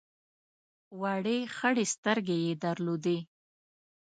[1.01, 3.17] وړې خړې سترګې یې درلودې.